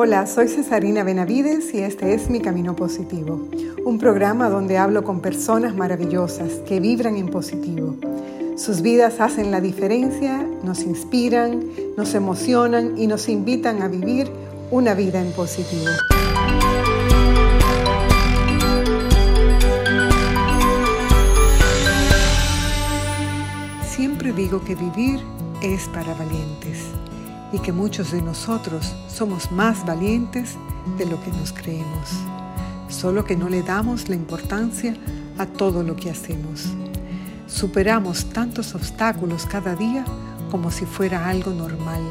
[0.00, 3.48] Hola, soy Cesarina Benavides y este es Mi Camino Positivo,
[3.84, 7.96] un programa donde hablo con personas maravillosas que vibran en positivo.
[8.56, 11.64] Sus vidas hacen la diferencia, nos inspiran,
[11.96, 14.30] nos emocionan y nos invitan a vivir
[14.70, 15.90] una vida en positivo.
[23.84, 25.18] Siempre digo que vivir
[25.60, 26.84] es para valientes
[27.52, 30.56] y que muchos de nosotros somos más valientes
[30.96, 32.10] de lo que nos creemos,
[32.88, 34.94] solo que no le damos la importancia
[35.38, 36.66] a todo lo que hacemos.
[37.46, 40.04] Superamos tantos obstáculos cada día
[40.50, 42.02] como si fuera algo normal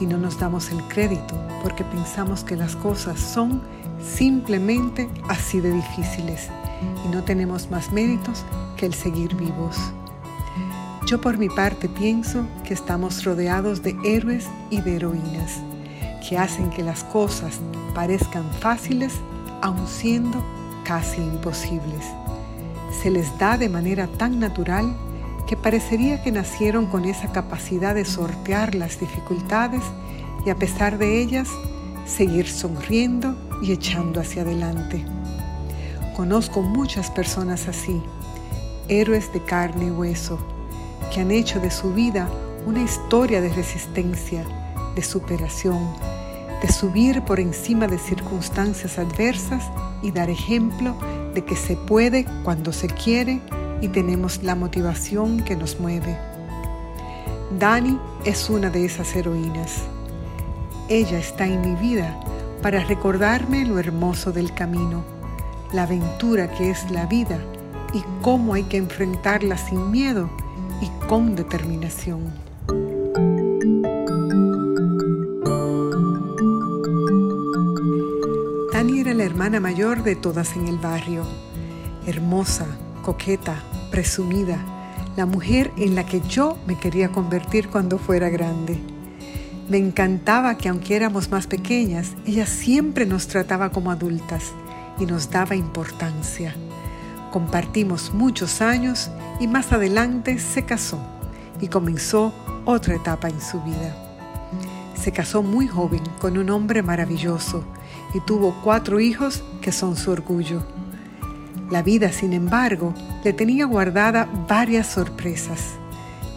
[0.00, 3.62] y no nos damos el crédito porque pensamos que las cosas son
[4.02, 6.48] simplemente así de difíciles
[7.04, 8.44] y no tenemos más méritos
[8.76, 9.76] que el seguir vivos.
[11.08, 15.62] Yo por mi parte pienso que estamos rodeados de héroes y de heroínas
[16.28, 17.60] que hacen que las cosas
[17.94, 19.14] parezcan fáciles
[19.62, 20.44] aun siendo
[20.84, 22.04] casi imposibles.
[23.02, 24.94] Se les da de manera tan natural
[25.46, 29.80] que parecería que nacieron con esa capacidad de sortear las dificultades
[30.44, 31.48] y a pesar de ellas
[32.04, 35.06] seguir sonriendo y echando hacia adelante.
[36.14, 38.02] Conozco muchas personas así,
[38.88, 40.57] héroes de carne y hueso
[41.10, 42.28] que han hecho de su vida
[42.66, 44.44] una historia de resistencia,
[44.94, 45.78] de superación,
[46.60, 49.64] de subir por encima de circunstancias adversas
[50.02, 50.94] y dar ejemplo
[51.34, 53.40] de que se puede cuando se quiere
[53.80, 56.18] y tenemos la motivación que nos mueve.
[57.58, 59.82] Dani es una de esas heroínas.
[60.88, 62.18] Ella está en mi vida
[62.60, 65.04] para recordarme lo hermoso del camino,
[65.72, 67.38] la aventura que es la vida
[67.94, 70.28] y cómo hay que enfrentarla sin miedo
[70.80, 72.32] y con determinación.
[78.72, 81.24] Dani era la hermana mayor de todas en el barrio,
[82.06, 82.66] hermosa,
[83.02, 84.58] coqueta, presumida,
[85.16, 88.78] la mujer en la que yo me quería convertir cuando fuera grande.
[89.68, 94.52] Me encantaba que aunque éramos más pequeñas, ella siempre nos trataba como adultas
[94.98, 96.54] y nos daba importancia.
[97.32, 100.98] Compartimos muchos años y más adelante se casó
[101.60, 102.32] y comenzó
[102.64, 103.94] otra etapa en su vida.
[104.94, 107.64] Se casó muy joven con un hombre maravilloso
[108.14, 110.62] y tuvo cuatro hijos que son su orgullo.
[111.70, 112.94] La vida, sin embargo,
[113.24, 115.74] le tenía guardada varias sorpresas,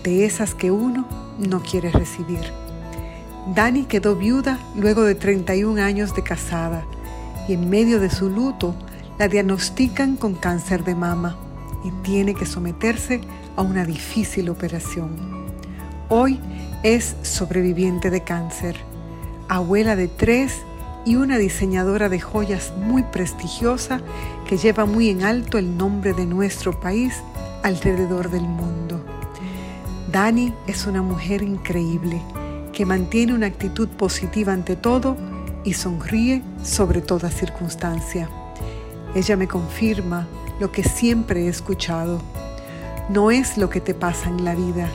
[0.04, 1.08] de esas que uno
[1.40, 2.52] no quiere recibir.
[3.56, 6.84] Dani quedó viuda luego de 31 años de casada
[7.48, 8.76] y en medio de su luto
[9.18, 11.36] la diagnostican con cáncer de mama
[11.84, 13.22] y tiene que someterse
[13.56, 15.16] a una difícil operación.
[16.10, 16.40] Hoy
[16.84, 18.76] es sobreviviente de cáncer,
[19.48, 20.62] abuela de tres
[21.06, 24.02] y una diseñadora de joyas muy prestigiosa
[24.48, 27.22] que lleva muy en alto el nombre de nuestro país
[27.64, 29.04] alrededor del mundo.
[30.12, 32.22] Dani es una mujer increíble
[32.74, 35.16] que mantiene una actitud positiva ante todo
[35.64, 38.30] y sonríe sobre toda circunstancia.
[39.16, 40.28] Ella me confirma
[40.62, 42.20] lo que siempre he escuchado.
[43.10, 44.88] No es lo que te pasa en la vida,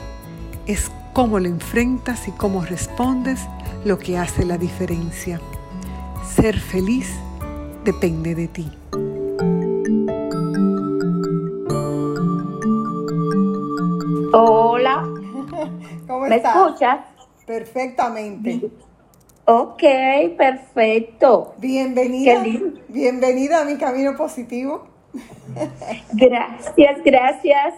[0.65, 3.41] es cómo lo enfrentas y cómo respondes
[3.83, 5.41] lo que hace la diferencia.
[6.25, 7.11] Ser feliz
[7.83, 8.71] depende de ti.
[14.31, 15.03] Hola.
[16.07, 16.55] ¿Cómo ¿Me estás?
[16.55, 16.99] escuchas?
[17.45, 18.71] Perfectamente.
[19.43, 19.83] Ok,
[20.37, 21.55] perfecto.
[21.57, 22.41] Bienvenida.
[22.87, 24.96] Bienvenida a mi camino positivo.
[26.13, 27.73] Gracias, gracias.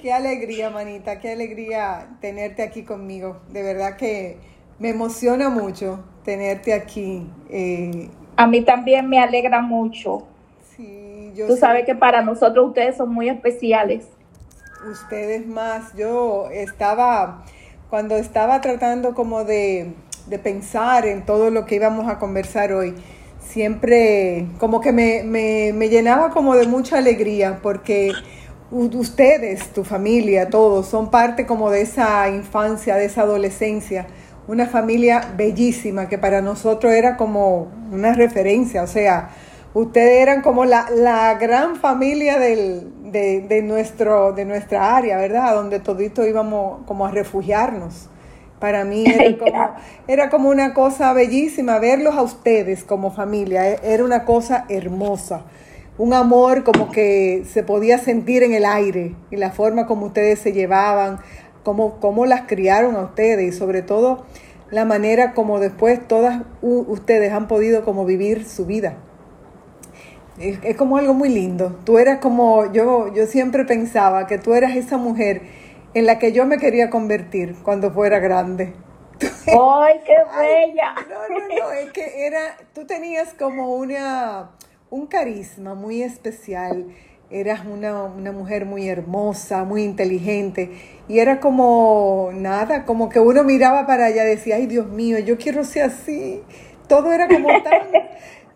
[0.00, 3.38] Qué alegría, manita, qué alegría tenerte aquí conmigo.
[3.50, 4.38] De verdad que
[4.78, 7.26] me emociona mucho tenerte aquí.
[7.50, 10.26] Eh, A mí también me alegra mucho.
[10.76, 14.06] sí, yo Tú sé- sabes que para nosotros ustedes son muy especiales.
[14.90, 15.94] ustedes más.
[15.96, 17.44] Yo estaba,
[17.90, 19.92] cuando estaba tratando como de,
[20.26, 22.94] de pensar en todo lo que íbamos a conversar hoy,
[23.48, 28.12] siempre como que me, me, me llenaba como de mucha alegría porque
[28.70, 34.06] ustedes, tu familia, todos, son parte como de esa infancia, de esa adolescencia.
[34.46, 39.30] Una familia bellísima que para nosotros era como una referencia, o sea,
[39.74, 45.54] ustedes eran como la, la gran familia del, de, de nuestro, de nuestra área, ¿verdad?
[45.54, 48.08] Donde todito íbamos como a refugiarnos.
[48.60, 49.70] Para mí era como,
[50.06, 55.42] era como una cosa bellísima verlos a ustedes como familia, e- era una cosa hermosa.
[55.96, 60.38] Un amor como que se podía sentir en el aire y la forma como ustedes
[60.38, 61.18] se llevaban,
[61.64, 64.24] cómo, cómo las criaron a ustedes y sobre todo
[64.70, 68.96] la manera como después todas ustedes han podido como vivir su vida.
[70.38, 71.76] Es, es, como algo muy lindo.
[71.84, 75.42] Tú eras como, yo, yo siempre pensaba que tú eras esa mujer
[75.98, 78.72] en la que yo me quería convertir cuando fuera grande.
[79.46, 80.94] ¡Ay, qué bella!
[81.08, 84.50] no, no, no, es que era, tú tenías como una,
[84.90, 86.86] un carisma muy especial,
[87.30, 90.70] eras una, una mujer muy hermosa, muy inteligente,
[91.08, 95.18] y era como nada, como que uno miraba para allá y decía, ay Dios mío,
[95.18, 96.42] yo quiero ser así.
[96.86, 97.88] Todo era como tan...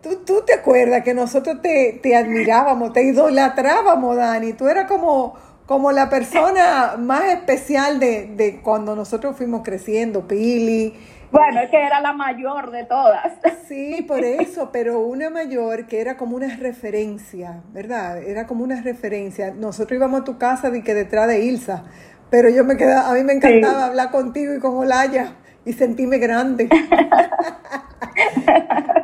[0.00, 4.52] Tú, tú te acuerdas que nosotros te, te admirábamos, te idolatrábamos, Dani.
[4.52, 5.34] Tú eras como
[5.66, 10.94] como la persona más especial de, de cuando nosotros fuimos creciendo, Pili.
[11.30, 13.32] Bueno, es que era la mayor de todas.
[13.66, 18.18] Sí, por eso, pero una mayor que era como una referencia, ¿verdad?
[18.22, 19.50] Era como una referencia.
[19.50, 21.84] Nosotros íbamos a tu casa de que detrás de Ilsa,
[22.28, 26.18] pero yo me quedaba, a mí me encantaba hablar contigo y con Olaya y sentirme
[26.18, 26.68] grande.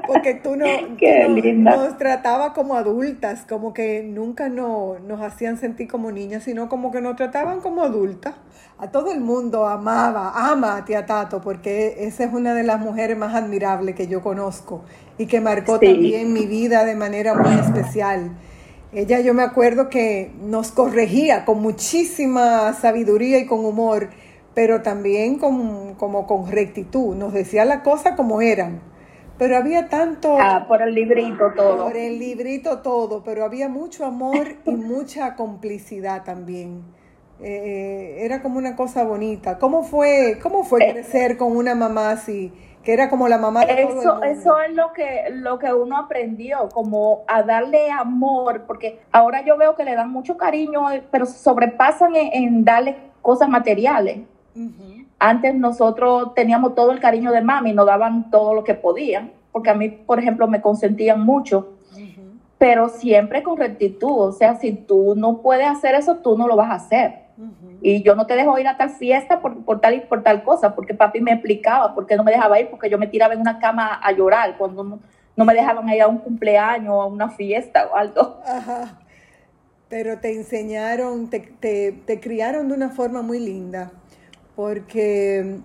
[0.06, 0.66] Porque tú, no,
[1.54, 6.90] nos tratabas como adultas, como que nunca no, nos hacían sentir como niñas, sino como
[6.90, 8.34] que nos trataban como adultas.
[8.78, 12.80] A todo el mundo amaba, ama a tía Tato, porque esa es una de las
[12.80, 14.82] mujeres más admirables que yo conozco
[15.18, 18.30] y que marcó también mi vida de manera muy especial.
[18.92, 24.08] Ella yo me acuerdo que nos corregía con muchísima sabiduría y con humor,
[24.58, 27.14] pero también con, como con rectitud.
[27.14, 28.80] Nos decía las cosas como eran
[29.38, 30.36] pero había tanto...
[30.36, 31.84] Ah, por el librito todo.
[31.84, 36.82] Por el librito todo, pero había mucho amor y mucha complicidad también.
[37.40, 39.58] Eh, era como una cosa bonita.
[39.60, 40.92] ¿Cómo fue, cómo fue eh.
[40.92, 42.52] crecer con una mamá así?
[42.82, 44.24] Que era como la mamá de eso, todo el mundo?
[44.24, 49.56] Eso es lo que, lo que uno aprendió, como a darle amor, porque ahora yo
[49.56, 50.80] veo que le dan mucho cariño,
[51.12, 54.18] pero sobrepasan en, darle cosas materiales.
[55.18, 59.70] Antes nosotros teníamos todo el cariño de mami, nos daban todo lo que podían, porque
[59.70, 61.74] a mí, por ejemplo, me consentían mucho,
[62.56, 64.12] pero siempre con rectitud.
[64.12, 67.28] O sea, si tú no puedes hacer eso, tú no lo vas a hacer.
[67.80, 70.42] Y yo no te dejo ir a tal fiesta por, por, tal y por tal
[70.42, 73.34] cosa, porque papi me explicaba por qué no me dejaba ir, porque yo me tiraba
[73.34, 74.98] en una cama a llorar cuando no,
[75.36, 78.38] no me dejaban ir a un cumpleaños o a una fiesta o algo.
[78.44, 78.98] Ajá.
[79.88, 83.92] Pero te enseñaron, te, te, te criaron de una forma muy linda
[84.58, 85.60] porque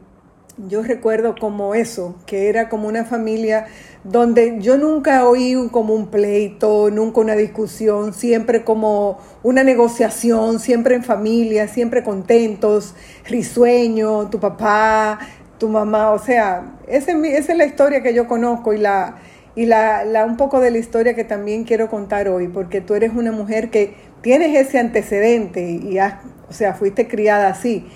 [0.69, 3.65] yo recuerdo como eso, que era como una familia
[4.03, 10.93] donde yo nunca oí como un pleito, nunca una discusión, siempre como una negociación, siempre
[10.93, 12.93] en familia, siempre contentos,
[13.27, 15.17] risueño, tu papá,
[15.57, 19.15] tu mamá, o sea, esa es, la historia que yo conozco y la
[19.55, 22.93] y la, la, un poco de la historia que también quiero contar hoy, porque tú
[22.93, 27.87] eres una mujer que tienes ese antecedente y o sea, fuiste criada así.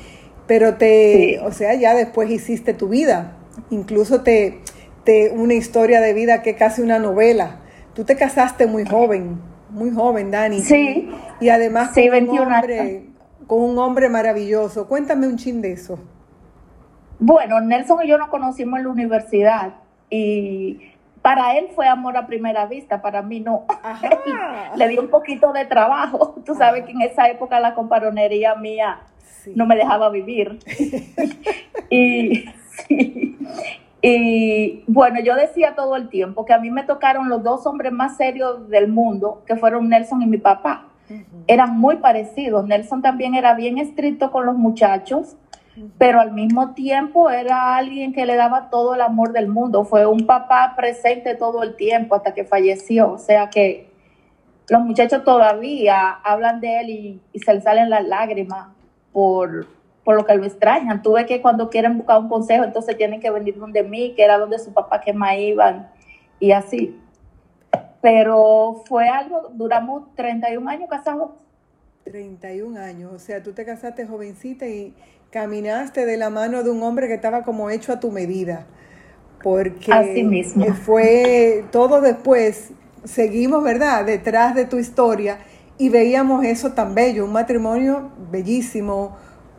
[0.47, 3.37] Pero te, o sea, ya después hiciste tu vida,
[3.69, 4.61] incluso te,
[5.03, 7.59] te, una historia de vida que es casi una novela.
[7.93, 9.39] Tú te casaste muy joven,
[9.69, 10.61] muy joven, Dani.
[10.61, 11.09] Sí.
[11.39, 13.05] Y además con, un hombre,
[13.45, 14.87] con un hombre maravilloso.
[14.87, 15.99] Cuéntame un chin de eso.
[17.19, 19.73] Bueno, Nelson y yo nos conocimos en la universidad
[20.09, 20.79] y
[21.27, 23.65] para él fue amor a primera vista, para mí no.
[24.77, 26.35] Le dio un poquito de trabajo.
[26.45, 29.01] Tú sabes que en esa época la comparonería mía
[29.53, 30.59] no me dejaba vivir.
[31.89, 32.45] y,
[34.01, 37.91] y bueno, yo decía todo el tiempo que a mí me tocaron los dos hombres
[37.91, 40.85] más serios del mundo, que fueron Nelson y mi papá.
[41.47, 42.65] Eran muy parecidos.
[42.65, 45.35] Nelson también era bien estricto con los muchachos,
[45.97, 49.83] pero al mismo tiempo era alguien que le daba todo el amor del mundo.
[49.83, 53.11] Fue un papá presente todo el tiempo hasta que falleció.
[53.11, 53.89] O sea que
[54.69, 58.69] los muchachos todavía hablan de él y, se les salen las lágrimas
[59.11, 59.67] por,
[60.03, 61.01] por lo que lo extrañan.
[61.01, 64.37] Tuve que cuando quieren buscar un consejo, entonces tienen que venir donde mí, que era
[64.37, 65.89] donde su papá que más iban,
[66.39, 66.99] y así.
[68.01, 71.31] Pero fue algo, duramos 31 años casados.
[72.03, 74.93] 31 años, o sea, tú te casaste jovencita y
[75.31, 78.65] caminaste de la mano de un hombre que estaba como hecho a tu medida.
[79.43, 80.65] Porque Así mismo.
[80.73, 82.69] fue todo después,
[83.03, 85.37] seguimos, ¿verdad?, detrás de tu historia
[85.77, 89.15] y veíamos eso tan bello, un matrimonio bellísimo,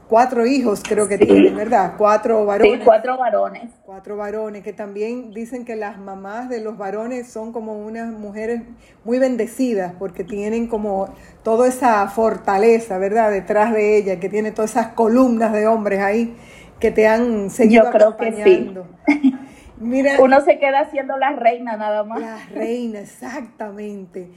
[0.09, 1.95] cuatro hijos creo que tiene, ¿verdad?
[1.97, 2.79] Cuatro varones.
[2.79, 3.71] Sí, cuatro varones.
[3.85, 8.63] Cuatro varones, que también dicen que las mamás de los varones son como unas mujeres
[9.05, 13.31] muy bendecidas, porque tienen como toda esa fortaleza, ¿verdad?
[13.31, 16.35] Detrás de ella, que tiene todas esas columnas de hombres ahí
[16.81, 18.75] que te han seguido Yo creo que sí.
[19.81, 22.21] Mira, Uno se queda siendo la reina nada más.
[22.21, 24.29] La reina, exactamente.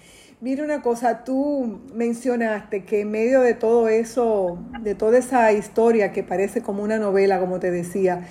[0.42, 6.12] Mira una cosa, tú mencionaste que en medio de todo eso, de toda esa historia
[6.12, 8.24] que parece como una novela, como te decía,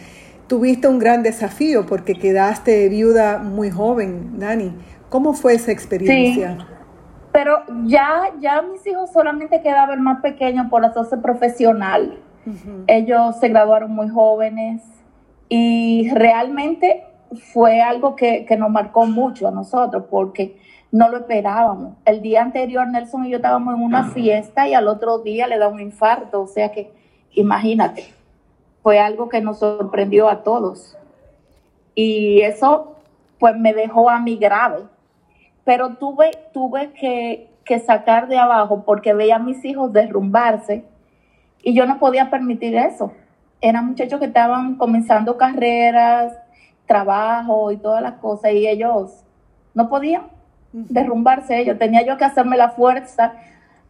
[0.49, 4.75] tuviste un gran desafío porque quedaste viuda muy joven, Dani.
[5.09, 6.57] ¿Cómo fue esa experiencia?
[6.59, 6.64] Sí,
[7.33, 12.19] pero ya, ya mis hijos solamente quedaban más pequeños por hacerse profesional.
[12.88, 14.83] Ellos se graduaron muy jóvenes
[15.49, 17.05] y realmente
[17.52, 20.59] fue algo que, que, nos marcó mucho a nosotros porque
[20.92, 21.94] no lo esperábamos.
[22.04, 25.59] El día anterior Nelson y yo estábamos en una fiesta y al otro día le
[25.59, 26.42] da un infarto.
[26.42, 26.92] O sea que,
[27.32, 28.12] imagínate,
[28.82, 30.97] fue algo que nos sorprendió a todos.
[31.94, 32.97] Y eso
[33.38, 34.85] pues me dejó a mí grave.
[35.64, 40.85] Pero tuve, tuve que, que sacar de abajo porque veía a mis hijos derrumbarse
[41.62, 43.12] y yo no podía permitir eso.
[43.61, 46.32] Eran muchachos que estaban comenzando carreras,
[46.87, 49.25] trabajo y todas las cosas y ellos
[49.75, 50.39] no podían
[50.73, 51.79] derrumbarse ellos.
[51.79, 53.35] Tenía yo que hacerme la fuerza,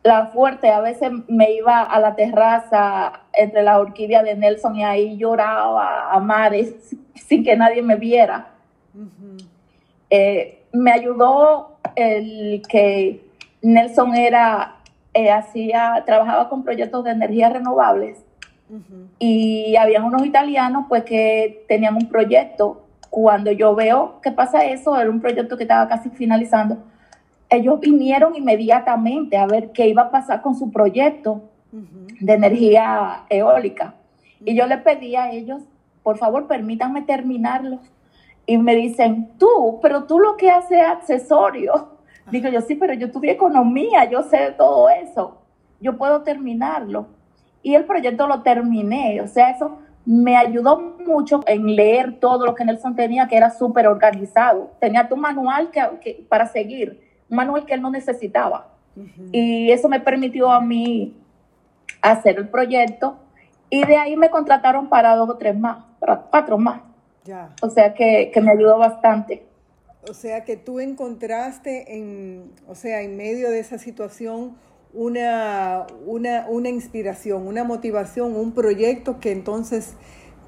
[0.03, 0.71] la fuerte.
[0.71, 6.13] A veces me iba a la terraza entre la orquídea de Nelson y ahí lloraba
[6.13, 8.49] a mares sin que nadie me viera.
[10.09, 13.25] Eh, me ayudó el que
[13.63, 14.77] Nelson era,
[15.15, 18.25] eh, hacía, trabajaba con proyectos de energías renovables
[19.19, 24.97] y había unos italianos pues que tenían un proyecto cuando yo veo que pasa eso,
[24.97, 26.79] era un proyecto que estaba casi finalizando,
[27.49, 33.95] ellos vinieron inmediatamente a ver qué iba a pasar con su proyecto de energía eólica.
[34.45, 35.62] Y yo le pedí a ellos,
[36.02, 37.81] por favor, permítanme terminarlo.
[38.47, 41.90] Y me dicen, tú, pero tú lo que haces es accesorio.
[42.31, 45.38] Digo yo, sí, pero yo estudié economía, yo sé todo eso.
[45.81, 47.09] Yo puedo terminarlo.
[47.62, 49.21] Y el proyecto lo terminé.
[49.21, 49.79] O sea, eso
[50.11, 54.73] me ayudó mucho en leer todo lo que Nelson tenía, que era súper organizado.
[54.81, 58.75] Tenía tu manual que, para seguir, un manual que él no necesitaba.
[59.31, 61.17] Y eso me permitió a mí
[62.02, 63.19] hacer el proyecto.
[63.71, 66.81] Y de ahí me contrataron para dos o tres más, para cuatro más.
[67.23, 67.55] Ya.
[67.62, 69.47] O sea que, que me ayudó bastante.
[70.09, 74.57] O sea que tú encontraste en, o sea, en medio de esa situación
[74.92, 79.97] una, una, una inspiración, una motivación, un proyecto que entonces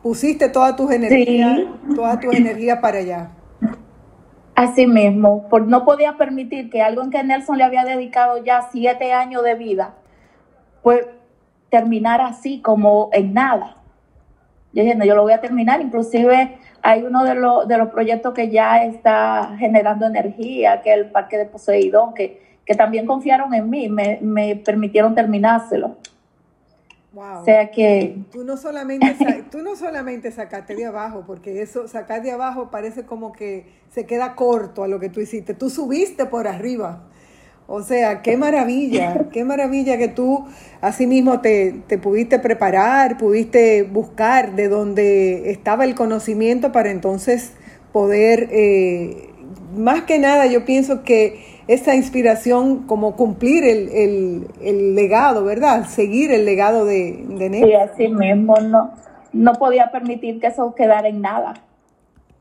[0.03, 1.61] pusiste toda tus energías,
[1.95, 3.31] toda tu energía para allá.
[4.55, 8.69] Así mismo, por, no podía permitir que algo en que Nelson le había dedicado ya
[8.71, 9.95] siete años de vida,
[10.83, 11.07] pues
[11.71, 13.79] terminara así como en nada.
[14.75, 17.89] Yo dije, no, yo lo voy a terminar, inclusive hay uno de, los de los
[17.89, 23.07] proyectos que ya está generando energía, que es el Parque de Poseidón, que que también
[23.07, 25.97] confiaron en mí, me, me permitieron terminárselo.
[27.13, 27.43] Wow.
[27.43, 28.17] O sea que...
[28.33, 29.17] Tú no, solamente,
[29.51, 34.07] tú no solamente sacaste de abajo, porque eso, sacar de abajo parece como que se
[34.07, 35.55] queda corto a lo que tú hiciste.
[35.55, 37.03] Tú subiste por arriba.
[37.67, 40.47] O sea, qué maravilla, qué maravilla que tú
[40.81, 47.53] así mismo te, te pudiste preparar, pudiste buscar de donde estaba el conocimiento para entonces
[47.93, 49.31] poder, eh,
[49.77, 55.87] más que nada yo pienso que esa inspiración como cumplir el, el, legado, ¿verdad?
[55.87, 57.69] Seguir el legado de, de Nelson.
[57.69, 58.93] Sí, así mismo, no,
[59.33, 61.55] no podía permitir que eso quedara en nada.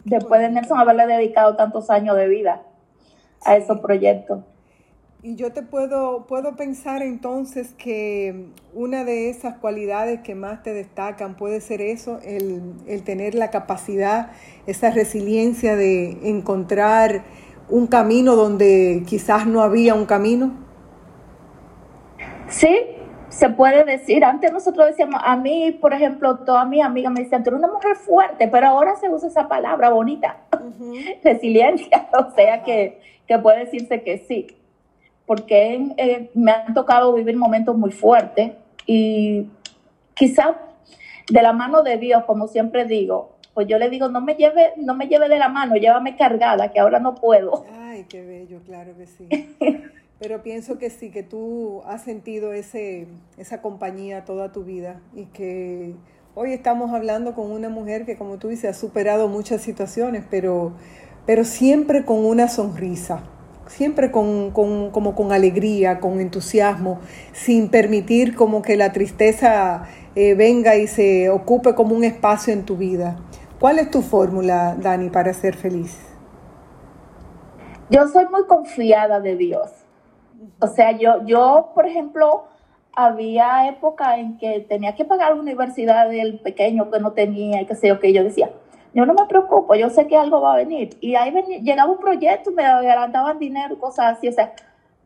[0.03, 2.63] Después de Nelson haberle dedicado tantos años de vida
[3.45, 4.39] a esos proyectos.
[5.23, 10.73] Y yo te puedo, puedo pensar entonces que una de esas cualidades que más te
[10.73, 14.31] destacan puede ser eso, el, el tener la capacidad,
[14.65, 17.23] esa resiliencia de encontrar
[17.71, 20.51] un camino donde quizás no había un camino?
[22.47, 22.77] Sí,
[23.29, 24.23] se puede decir.
[24.25, 27.71] Antes nosotros decíamos, a mí, por ejemplo, todas mis amigas me decían, tú eres una
[27.71, 30.37] mujer fuerte, pero ahora se usa esa palabra bonita,
[31.23, 32.09] resiliencia.
[32.17, 32.99] O sea que,
[33.41, 34.47] puede decirse que sí,
[35.25, 38.51] porque eh, me han tocado vivir momentos muy fuertes
[38.85, 39.47] y
[40.13, 40.57] quizás
[41.29, 44.73] de la mano de Dios, como siempre digo, pues yo le digo, no me lleve,
[44.77, 47.65] no me lleve de la mano, llévame cargada, que ahora no puedo.
[47.73, 49.27] Ay, qué bello, claro que sí.
[50.19, 55.25] Pero pienso que sí, que tú has sentido ese, esa compañía toda tu vida y
[55.25, 55.95] que
[56.35, 60.73] hoy estamos hablando con una mujer que, como tú dices, ha superado muchas situaciones, pero,
[61.25, 63.23] pero siempre con una sonrisa,
[63.67, 66.99] siempre con, con, como con alegría, con entusiasmo,
[67.33, 72.63] sin permitir como que la tristeza eh, venga y se ocupe como un espacio en
[72.63, 73.17] tu vida.
[73.61, 75.95] ¿Cuál es tu fórmula, Dani, para ser feliz?
[77.91, 79.69] Yo soy muy confiada de Dios.
[80.59, 82.45] O sea, yo, yo, por ejemplo,
[82.91, 87.67] había época en que tenía que pagar la universidad del pequeño que no tenía y
[87.67, 88.49] qué sé yo, que yo decía,
[88.95, 90.97] yo no me preocupo, yo sé que algo va a venir.
[90.99, 94.27] Y ahí llegaba un proyecto, me adelantaban dinero, cosas así.
[94.27, 94.53] O sea,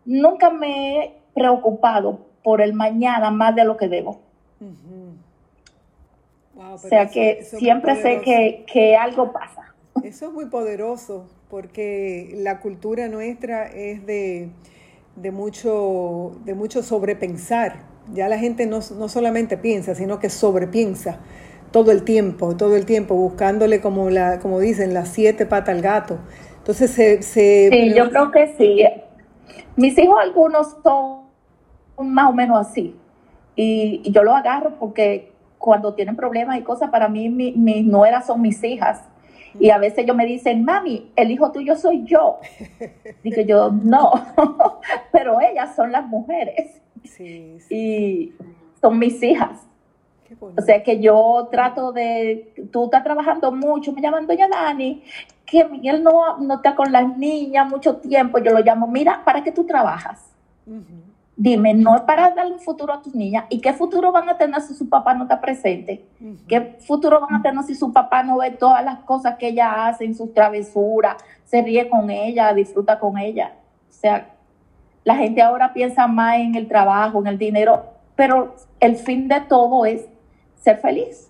[0.06, 4.22] nunca me he preocupado por el mañana más de lo que debo.
[6.58, 9.74] O sea que siempre sé que, que algo pasa.
[10.04, 14.50] Eso es muy poderoso porque la cultura nuestra es de,
[15.16, 17.84] de, mucho, de mucho sobrepensar.
[18.14, 21.20] Ya la gente no, no solamente piensa, sino que sobrepiensa
[21.72, 25.82] todo el tiempo, todo el tiempo, buscándole como, la, como dicen, las siete patas al
[25.82, 26.20] gato.
[26.60, 27.22] Entonces se...
[27.22, 28.84] se sí, yo creo que sí.
[29.76, 31.26] Mis hijos algunos son
[31.98, 32.96] más o menos así.
[33.56, 35.34] Y, yo lo agarro porque
[35.66, 39.02] cuando tienen problemas y cosas, para mí mis nueras son mis hijas.
[39.60, 42.38] Y a veces ellos me dicen, mami, el hijo tuyo soy yo.
[43.24, 44.12] Digo yo, no,
[45.12, 46.82] pero ellas son las mujeres.
[47.04, 48.34] Sí, Y
[48.80, 49.66] son mis hijas.
[50.40, 55.02] O sea que yo trato de, tú estás trabajando mucho, me llaman doña Dani,
[55.48, 59.44] que Miguel no, no está con las niñas mucho tiempo, yo lo llamo, mira, ¿para
[59.44, 60.32] qué tú trabajas?
[61.38, 63.46] Dime, no es para darle un futuro a tus niñas.
[63.50, 66.06] ¿Y qué futuro van a tener si su papá no está presente?
[66.48, 69.88] ¿Qué futuro van a tener si su papá no ve todas las cosas que ella
[69.88, 73.54] hace en sus travesuras, se ríe con ella, disfruta con ella?
[73.90, 74.30] O sea,
[75.04, 77.84] la gente ahora piensa más en el trabajo, en el dinero,
[78.16, 80.06] pero el fin de todo es
[80.56, 81.30] ser feliz.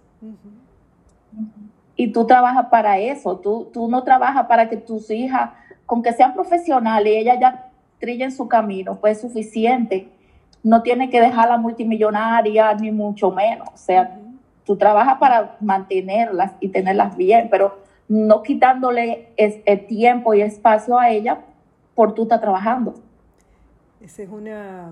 [1.96, 5.50] Y tú trabajas para eso, tú, tú no trabajas para que tus hijas,
[5.86, 7.65] con que sean profesionales, ellas ya
[8.00, 10.10] trillen su camino, pues es suficiente.
[10.64, 13.70] No tiene que dejarla multimillonaria, ni mucho menos.
[13.74, 14.20] O sea,
[14.66, 21.10] tú trabajas para mantenerlas y tenerlas bien, pero no quitándole el tiempo y espacio a
[21.10, 21.42] ella
[21.94, 22.96] por tú estar trabajando.
[24.02, 24.92] Esa es una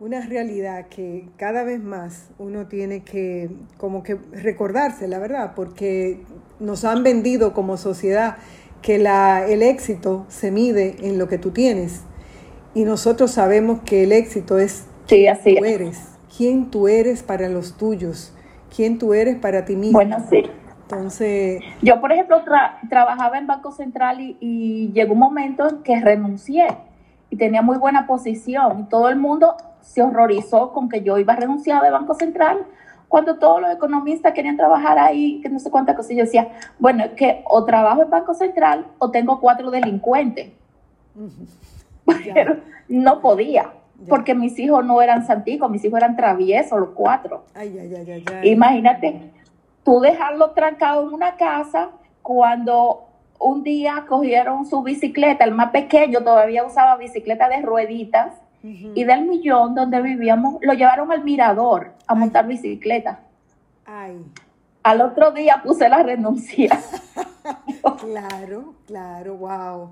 [0.00, 6.22] una realidad que cada vez más uno tiene que como que recordarse, la verdad, porque
[6.58, 8.38] nos han vendido como sociedad
[8.80, 12.04] que la, el éxito se mide en lo que tú tienes
[12.74, 17.48] y nosotros sabemos que el éxito es sí, así tú eres, quién tú eres para
[17.48, 18.32] los tuyos,
[18.74, 19.98] quién tú eres para ti mismo.
[19.98, 20.42] Bueno, sí.
[20.82, 21.62] Entonces...
[21.82, 22.42] Yo, por ejemplo,
[22.88, 26.66] trabajaba en Banco Central y, y llegó un momento en que renuncié
[27.30, 31.32] y tenía muy buena posición y todo el mundo se horrorizó con que yo iba
[31.32, 32.66] a renunciar de Banco Central
[33.08, 36.12] cuando todos los economistas querían trabajar ahí, que no sé cuántas cosas.
[36.12, 40.52] Yo decía, bueno, es que o trabajo en Banco Central o tengo cuatro delincuentes.
[42.34, 42.56] Pero
[42.88, 43.72] no podía,
[44.08, 47.44] porque mis hijos no eran santicos, mis hijos eran traviesos, los cuatro.
[48.42, 49.30] Imagínate,
[49.84, 51.90] tú dejarlo trancado en una casa
[52.22, 53.06] cuando
[53.38, 59.26] un día cogieron su bicicleta, el más pequeño todavía usaba bicicleta de rueditas y del
[59.26, 63.20] millón donde vivíamos lo llevaron al mirador a montar bicicleta.
[63.86, 64.22] Ay.
[64.82, 66.78] Al otro día puse la renuncia.
[68.00, 69.90] claro, claro, wow.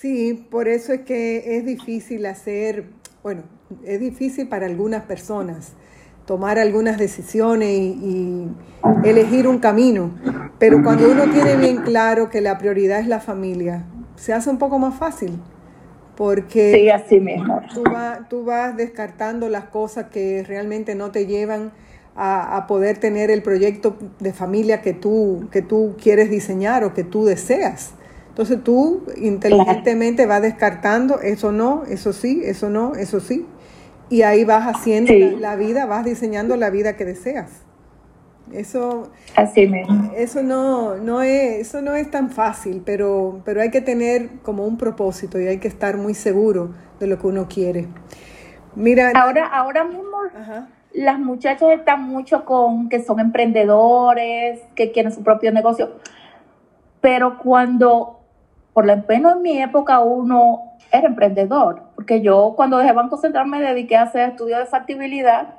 [0.00, 2.84] Sí, por eso es que es difícil hacer,
[3.22, 3.42] bueno,
[3.84, 5.72] es difícil para algunas personas
[6.24, 8.46] tomar algunas decisiones y,
[9.02, 10.12] elegir un camino,
[10.58, 13.84] pero cuando uno tiene bien claro que la prioridad es la familia,
[14.14, 15.38] se hace un poco más fácil
[16.16, 17.60] porque sí, así mismo.
[17.74, 17.82] Tú,
[18.28, 21.72] tú vas descartando las cosas que realmente no te llevan
[22.14, 27.04] a, poder tener el proyecto de familia que tú, que tú quieres diseñar o que
[27.04, 27.94] tú deseas.
[28.38, 33.44] Entonces tú inteligentemente vas descartando eso no, eso sí, eso no, eso sí.
[34.10, 37.64] Y ahí vas haciendo la, vida, vas diseñando la vida que deseas.
[38.52, 39.68] Eso, Así
[40.14, 44.64] eso no, no es, eso no es tan fácil, pero, pero hay que tener como
[44.64, 47.88] un propósito y hay que estar muy seguro de lo que uno quiere.
[48.76, 50.16] Mira, ahora, ahora mismo
[50.92, 55.96] las muchachas están mucho con que son emprendedores, que quieren su propio negocio,
[57.00, 58.17] pero cuando,
[58.78, 63.48] por lo menos en mi época, uno era emprendedor, porque yo cuando dejé Banco Central
[63.48, 65.56] me dediqué a hacer estudios de factibilidad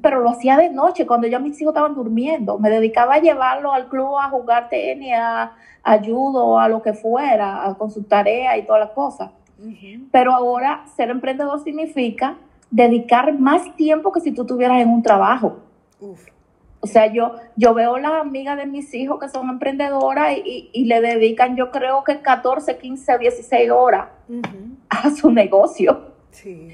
[0.00, 2.60] pero lo hacía de noche, cuando ya mis hijos estaban durmiendo.
[2.60, 5.50] Me dedicaba a llevarlo al club a jugar tenis, a,
[5.82, 9.32] ayudo, a lo que fuera, con su tarea y todas las cosas.
[10.12, 12.36] Pero ahora ser emprendedor significa
[12.70, 15.56] dedicar más tiempo que si tú estuvieras en un trabajo.
[16.80, 20.84] O sea, yo, yo veo las amigas de mis hijos que son emprendedoras y, y,
[20.86, 24.08] le dedican, yo creo que 14, 15, 16 horas
[24.88, 26.12] a su negocio.
[26.30, 26.70] Sí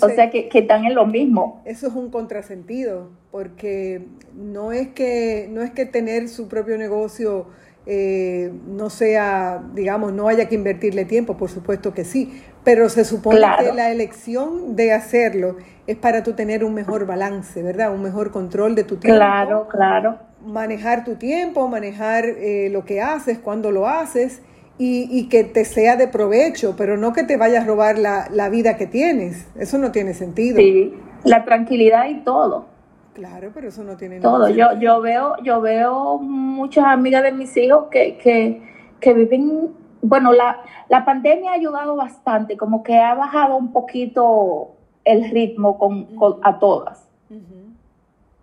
[0.00, 1.62] o sea que, que, están en lo mismo.
[1.64, 4.02] Eso es un contrasentido, porque
[4.34, 7.46] no es que, no es que tener su propio negocio
[7.86, 13.06] eh, no sea, digamos, no haya que invertirle tiempo, por supuesto que sí, pero se
[13.06, 17.94] supone que la elección de hacerlo es para tú tener un mejor balance, ¿verdad?
[17.94, 19.16] Un mejor control de tu tiempo.
[19.16, 20.18] Claro, claro.
[20.44, 24.42] Manejar tu tiempo, manejar eh, lo que haces, cuando lo haces
[24.76, 28.76] y, que te sea de provecho, pero no que te vaya a robar la, vida
[28.76, 29.48] que tienes.
[29.58, 30.58] Eso no tiene sentido.
[30.58, 30.92] Sí,
[31.24, 32.66] la tranquilidad y todo.
[33.14, 34.50] Claro, pero eso no tiene todo.
[34.50, 38.60] Yo, yo veo, yo veo muchas amigas de mis hijos que, que,
[39.00, 39.70] que viven,
[40.08, 44.72] bueno, la, la pandemia ha ayudado bastante, como que ha bajado un poquito
[45.04, 46.08] el ritmo con,
[46.42, 47.04] a todas.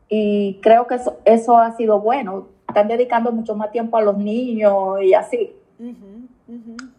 [0.07, 2.47] Y creo que eso, eso ha sido bueno.
[2.67, 5.55] Están dedicando mucho más tiempo a los niños y así.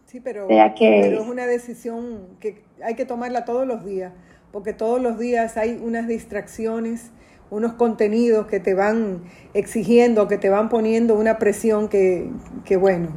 [0.06, 4.12] Sí, pero, pero es una decisión que hay que tomarla todos los días,
[4.52, 7.12] porque todos los días hay unas distracciones,
[7.50, 9.22] unos contenidos que te van
[9.54, 12.30] exigiendo, que te van poniendo una presión que,
[12.64, 13.08] que bueno,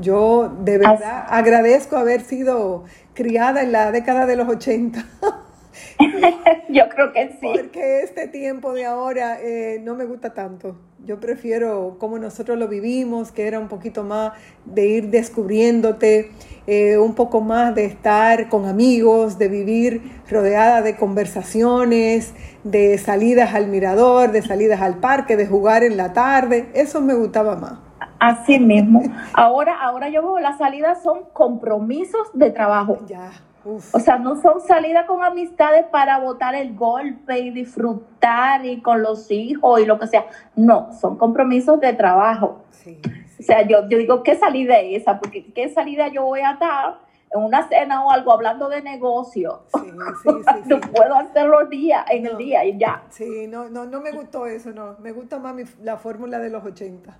[0.00, 5.04] yo de verdad agradezco haber sido criada en la década de los 80.
[6.68, 7.50] Yo creo que sí.
[7.54, 10.76] Porque este tiempo de ahora eh, no me gusta tanto.
[11.04, 14.32] Yo prefiero como nosotros lo vivimos, que era un poquito más
[14.64, 16.30] de ir descubriéndote,
[16.66, 23.54] eh, un poco más de estar con amigos, de vivir rodeada de conversaciones, de salidas
[23.54, 26.68] al mirador, de salidas al parque, de jugar en la tarde.
[26.74, 27.87] Eso me gustaba más.
[28.18, 29.02] Así mismo.
[29.32, 32.98] Ahora, ahora yo veo las salidas son compromisos de trabajo.
[33.06, 33.30] Ya.
[33.64, 39.02] O sea, no son salidas con amistades para botar el golpe y disfrutar y con
[39.02, 40.26] los hijos y lo que sea.
[40.56, 42.62] No, son compromisos de trabajo.
[43.38, 45.18] O sea, yo, yo digo, ¿qué salida es esa?
[45.20, 47.00] Porque ¿qué salida yo voy a dar
[47.30, 49.64] en una cena o algo hablando de negocio?
[49.74, 49.90] Sí,
[50.22, 50.30] sí,
[50.66, 53.02] sí, puedo hacerlo día, en el día y ya.
[53.10, 54.96] Sí, no, no, no me gustó eso, no.
[55.00, 57.18] Me gusta más la fórmula de los 80.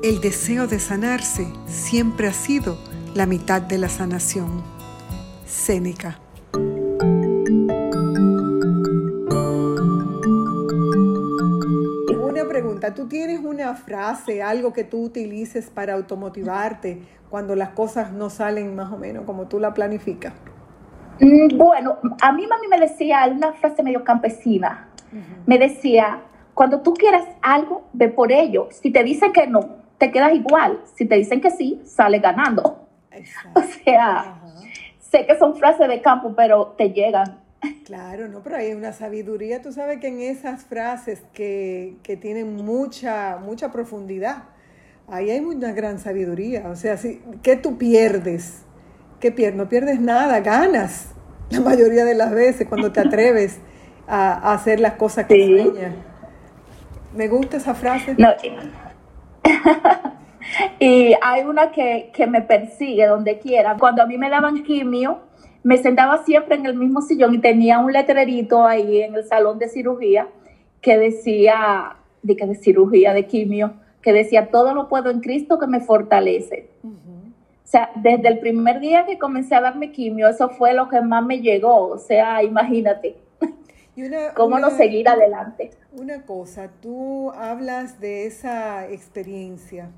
[0.00, 2.78] El deseo de sanarse siempre ha sido
[3.16, 4.62] la mitad de la sanación.
[5.44, 6.20] Séneca.
[12.16, 18.12] Una pregunta, ¿tú tienes una frase, algo que tú utilices para automotivarte cuando las cosas
[18.12, 20.32] no salen más o menos como tú la planificas?
[21.18, 24.90] Mm, bueno, a mí mami me decía una frase medio campesina.
[25.44, 26.22] Me decía,
[26.54, 28.68] cuando tú quieras algo, ve por ello.
[28.70, 30.80] Si te dicen que no, te quedas igual.
[30.94, 32.86] Si te dicen que sí, sales ganando.
[33.54, 34.40] O sea,
[35.00, 37.40] sé que son frases de campo, pero te llegan.
[37.84, 39.60] Claro, no, pero hay una sabiduría.
[39.60, 44.44] Tú sabes que en esas frases que, que tienen mucha, mucha profundidad,
[45.08, 46.68] ahí hay una gran sabiduría.
[46.68, 48.62] O sea, si, ¿qué tú pierdes?
[49.18, 49.56] ¿Qué pierdes?
[49.56, 51.08] No pierdes nada, ganas
[51.50, 53.58] la mayoría de las veces cuando te atreves
[54.06, 55.72] a, hacer las cosas que sí.
[57.16, 58.14] Me gusta esa frase.
[58.18, 58.28] No,
[60.80, 63.76] y hay una que, me persigue donde quiera.
[63.78, 65.20] Cuando a mí me daban quimio,
[65.62, 69.58] me sentaba siempre en el mismo sillón y tenía un letrerito ahí en el salón
[69.58, 70.28] de cirugía
[70.80, 75.58] que decía, de que de cirugía, de quimio, que decía, todo lo puedo en Cristo
[75.58, 76.68] que me fortalece.
[76.84, 81.02] O sea, desde el primer día que comencé a darme quimio, eso fue lo que
[81.02, 81.88] más me llegó.
[81.88, 83.16] O sea, imagínate.
[84.34, 85.70] ¿Cómo no seguir adelante?
[85.92, 89.90] Una cosa, tú hablas de esa experiencia.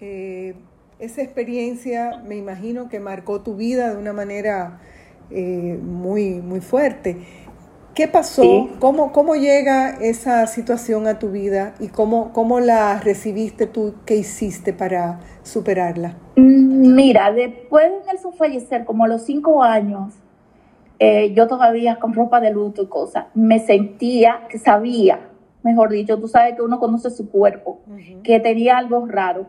[0.00, 0.54] Eh,
[0.98, 4.80] esa experiencia me imagino que marcó tu vida de una manera
[5.30, 7.16] eh, muy, muy fuerte.
[7.94, 8.68] ¿Qué pasó?
[8.78, 13.94] ¿Cómo, ¿Cómo llega esa situación a tu vida y cómo, cómo la recibiste tú?
[14.04, 16.14] ¿Qué hiciste para superarla?
[16.36, 20.12] Mm, mira, después de Nelson fallecer, como a los cinco años,
[20.98, 25.28] eh, yo todavía con ropa de luto y cosas, me sentía que sabía,
[25.62, 27.80] mejor dicho, tú sabes que uno conoce su cuerpo,
[28.22, 29.46] que tenía algo raro,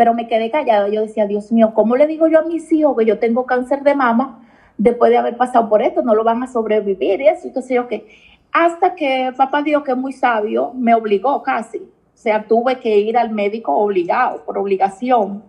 [0.00, 0.88] pero me quedé callada.
[0.88, 3.82] Yo decía, Dios mío, ¿cómo le digo yo a mis hijos que yo tengo cáncer
[3.82, 4.48] de mama
[4.78, 6.00] después de haber pasado por esto?
[6.02, 8.06] No lo van a sobrevivir y eso sé yo qué.
[8.50, 11.78] Hasta que papá Dios, que es muy sabio, me obligó casi.
[11.78, 15.44] O sea, tuve que ir al médico obligado, por obligación.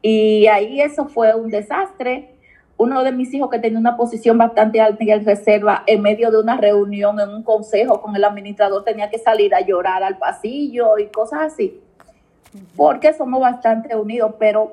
[0.00, 2.34] Y ahí eso fue un desastre
[2.76, 6.30] uno de mis hijos que tenía una posición bastante alta en el reserva, en medio
[6.30, 10.18] de una reunión, en un consejo con el administrador, tenía que salir a llorar al
[10.18, 11.80] pasillo y cosas así,
[12.76, 14.72] porque somos bastante unidos, pero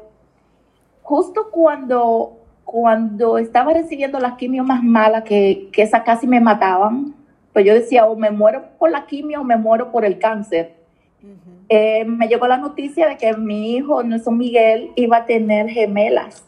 [1.04, 7.14] justo cuando, cuando estaba recibiendo la quimio más mala, que, que esa casi me mataban,
[7.54, 10.76] pues yo decía, o me muero por la quimio o me muero por el cáncer.
[11.68, 16.44] Eh, me llegó la noticia de que mi hijo, Nelson Miguel, iba a tener gemelas.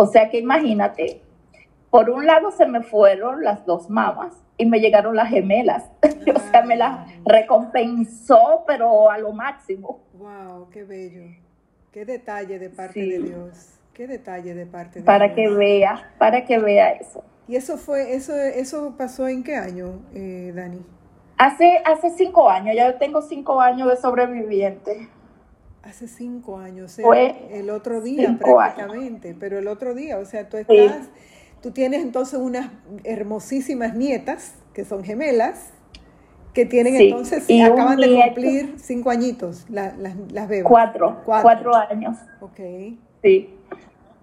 [0.00, 1.20] O sea que imagínate,
[1.90, 5.90] por un lado se me fueron las dos mamas y me llegaron las gemelas.
[6.36, 9.98] o sea, me las recompensó, pero a lo máximo.
[10.12, 10.70] ¡Wow!
[10.70, 11.24] ¡Qué bello!
[11.90, 13.80] ¡Qué detalle de parte de Dios!
[13.92, 15.34] ¡Qué detalle de parte de para Dios!
[15.34, 17.24] Para que vea, para que vea eso.
[17.48, 20.86] ¿Y eso fue, eso, eso pasó en qué año, eh, Dani?
[21.38, 25.08] Hace, hace cinco años, ya tengo cinco años de sobreviviente.
[25.82, 30.48] Hace cinco años, o sea, el otro día prácticamente, pero el otro día, o sea,
[30.48, 31.08] tú estás,
[31.62, 32.70] Tú tienes entonces unas
[33.02, 35.72] hermosísimas nietas, que son gemelas,
[36.52, 40.64] que tienen entonces, y acaban de cumplir cinco añitos, las, las bebés.
[40.64, 42.16] Cuatro, cuatro, años.
[42.40, 42.60] Ok.
[43.22, 43.54] Sí.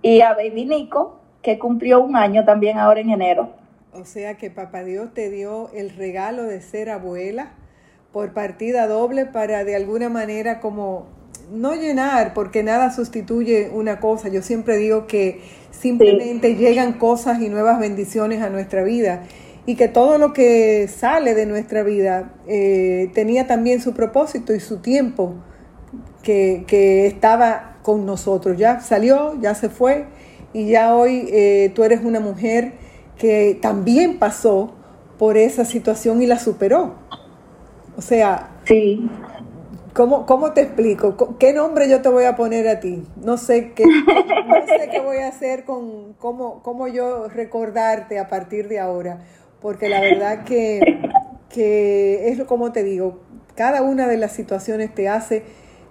[0.01, 3.49] Y a Baby Nico, que cumplió un año también ahora en enero.
[3.91, 7.51] O sea que Papá Dios te dio el regalo de ser abuela
[8.13, 11.07] por partida doble para de alguna manera como
[11.51, 14.29] no llenar, porque nada sustituye una cosa.
[14.29, 19.23] Yo siempre digo que simplemente llegan cosas y nuevas bendiciones a nuestra vida
[19.65, 24.59] y que todo lo que sale de nuestra vida eh, tenía también su propósito y
[24.59, 25.35] su tiempo
[26.21, 28.57] que, estaba con nosotros.
[28.57, 30.05] Ya salió, ya se fue
[30.53, 32.73] y ya hoy eh, tú eres una mujer
[33.17, 34.73] que también pasó
[35.17, 36.95] por esa situación y la superó.
[37.97, 39.09] O sea, sí.
[39.95, 41.37] ¿Cómo, ¿Cómo, te explico?
[41.39, 43.03] ¿Qué nombre yo te voy a poner a ti?
[43.23, 48.27] No sé qué, no sé qué voy a hacer con cómo, cómo yo recordarte a
[48.27, 49.19] partir de ahora
[49.65, 51.01] porque la verdad que,
[51.49, 53.19] que es como te digo,
[53.55, 55.41] cada una de las situaciones te hace,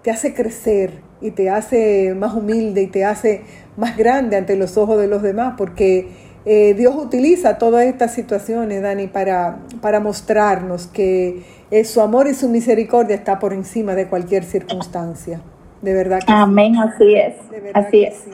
[0.03, 3.43] te hace crecer y te hace más humilde y te hace
[3.77, 6.07] más grande ante los ojos de los demás, porque
[6.45, 11.43] eh, Dios utiliza todas estas situaciones, Dani, para, para mostrarnos que
[11.81, 15.41] eh, su amor y su misericordia está por encima de cualquier circunstancia.
[15.83, 17.35] De verdad que Amén, así es.
[17.75, 18.25] así es.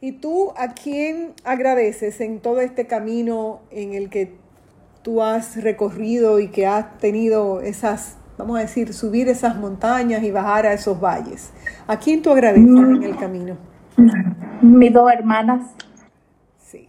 [0.00, 4.34] ¿Y tú a quién agradeces en todo este camino en el que
[5.04, 10.30] tú has recorrido y que has tenido esas, vamos a decir, subir esas montañas y
[10.30, 11.52] bajar a esos valles.
[11.86, 13.56] ¿A quién tú agradeces en el camino?
[14.62, 15.66] Mis dos hermanas.
[16.58, 16.88] Sí.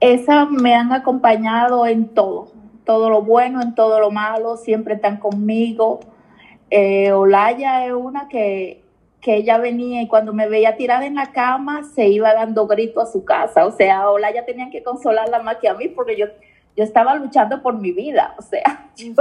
[0.00, 2.52] Esas me han acompañado en todo,
[2.86, 6.00] todo lo bueno, en todo lo malo, siempre están conmigo.
[6.70, 8.82] Eh, Olaya es una que,
[9.20, 13.02] que ella venía y cuando me veía tirada en la cama se iba dando grito
[13.02, 13.66] a su casa.
[13.66, 16.26] O sea, Olaya tenía que consolarla más que a mí porque yo
[16.76, 19.14] yo estaba luchando por mi vida, o sea, yo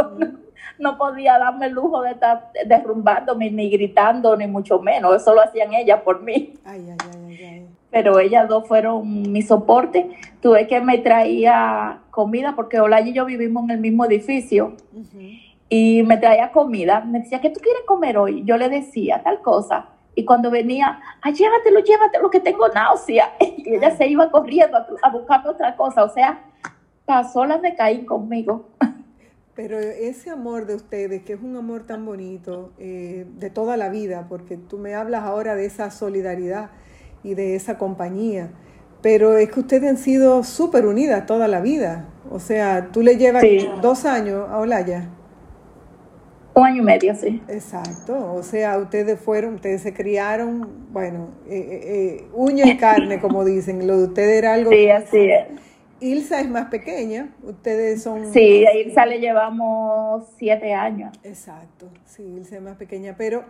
[0.78, 5.41] no, podía darme el lujo de estar derrumbándome, ni gritando, ni mucho menos, eso lo
[5.41, 6.54] hacían ellas por mí.
[7.95, 10.10] Pero ellas dos fueron mi soporte.
[10.41, 14.73] Tuve que me traía comida, porque Olaya y yo vivimos en el mismo edificio,
[15.69, 16.99] y me traía comida.
[17.05, 18.43] Me decía, ¿qué tú quieres comer hoy?
[18.43, 19.91] Yo le decía tal cosa.
[20.13, 23.31] Y cuando venía, ah, llévatelo, llévatelo, que tengo náusea.
[23.39, 26.03] Y ella se iba corriendo a, a buscarme otra cosa.
[26.03, 26.43] O sea,
[27.05, 28.71] pasó las de Caín conmigo.
[29.55, 33.88] Pero ese amor de ustedes, que es un amor tan bonito, eh, de toda la
[33.88, 36.71] vida, porque tú me hablas ahora de esa solidaridad
[37.25, 38.51] y de esa compañía,
[39.01, 42.07] pero es que ustedes han sido súper unidas toda la vida.
[42.29, 43.43] O sea, tú le llevas
[43.81, 45.09] dos años a Olaya.
[46.53, 47.41] Un año y medio, sí.
[47.49, 53.19] Exacto, o sea, ustedes fueron, ustedes se criaron, bueno, eh, eh, eh uña y carne,
[53.19, 54.71] como dicen, lo de ustedes era algo...
[54.71, 55.47] Sí, así es
[55.99, 58.31] Ilsa es más pequeña, ustedes son...
[58.33, 61.17] Sí, a Ilsa le llevamos siete años.
[61.23, 63.45] Exacto, sí, Ilsa es más pequeña, pero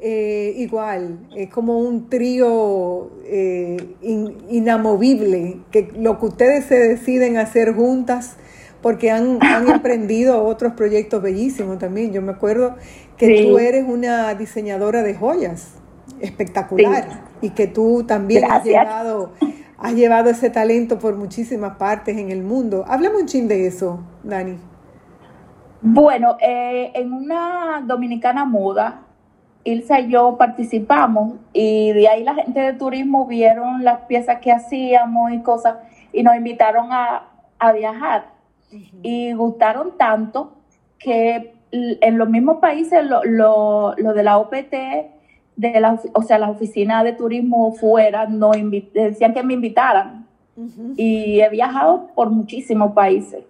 [0.00, 7.74] eh, igual, es como un trío eh, inamovible, que lo que ustedes se deciden hacer
[7.74, 8.36] juntas,
[8.82, 12.12] porque han, emprendido otros proyectos bellísimos también.
[12.12, 12.76] Yo me acuerdo
[13.16, 15.74] que tú eres una diseñadora de joyas
[16.20, 19.32] espectacular y que tú también has llegado
[19.78, 22.84] has llevado ese talento por muchísimas partes en el mundo.
[22.86, 24.58] Háblame un chin de eso, Dani.
[25.80, 29.02] Bueno, eh, en una dominicana muda,
[29.72, 34.52] Ilsa y yo participamos y de ahí la gente de turismo vieron las piezas que
[34.52, 35.76] hacíamos y cosas
[36.12, 37.24] y nos invitaron a,
[37.74, 38.26] viajar.
[39.02, 40.52] Y gustaron tanto
[40.98, 44.74] que en los mismos países lo, lo, lo de la OPT
[45.58, 48.52] de la, o sea, las oficinas de turismo fuera no
[48.94, 50.26] decían que me invitaran.
[50.96, 53.44] Y he viajado por muchísimos países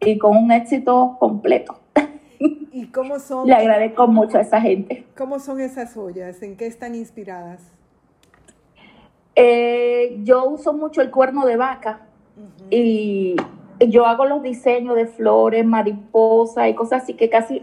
[0.00, 1.78] y con un éxito completo.
[2.72, 3.46] ¿Y cómo son?
[3.46, 5.06] Le agradezco mucho a esa gente.
[5.16, 6.42] ¿Cómo son esas joyas?
[6.42, 7.62] ¿En qué están inspiradas?
[9.34, 12.00] Eh, yo uso mucho el cuerno de vaca
[12.70, 13.36] y
[13.88, 17.62] yo hago los diseños de flores, mariposas y cosas así que casi,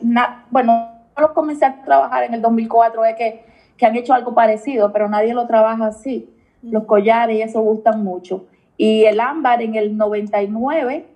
[0.50, 4.92] bueno, lo comencé a trabajar en el 2004, es que que han hecho algo parecido,
[4.92, 6.30] pero nadie lo trabaja así.
[6.62, 8.46] Los collares y eso gustan mucho.
[8.78, 11.08] Y el ámbar en el 99,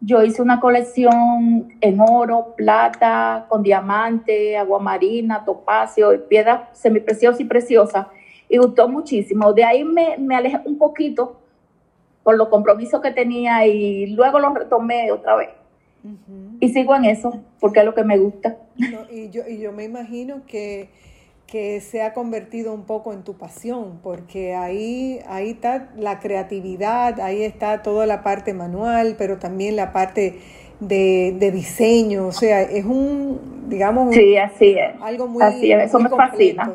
[0.00, 7.46] yo hice una colección en oro, plata, con diamante, agua marina, topacio, piedra semipreciosa y
[7.46, 8.08] preciosa.
[8.48, 9.52] Y gustó muchísimo.
[9.52, 11.40] De ahí me, me alejé un poquito
[12.22, 15.50] por los compromisos que tenía y luego lo retomé otra vez.
[16.60, 18.56] Y sigo en eso, porque es lo que me gusta.
[19.10, 20.88] y, yo, y yo me imagino que
[21.46, 27.20] que se ha convertido un poco en tu pasión, porque ahí, ahí está la creatividad,
[27.20, 30.40] ahí está toda la parte manual, pero también la parte
[30.80, 35.00] de, diseño, o sea, es un, digamos, sí, así es.
[35.00, 35.84] algo muy, así es.
[35.84, 36.74] Eso me completo, fascina.